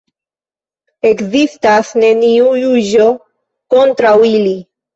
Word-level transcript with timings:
Ekzistas 1.09 1.93
neniu 2.05 2.49
juĝo 2.63 3.07
kontraŭ 3.77 4.19
ili. 4.35 4.59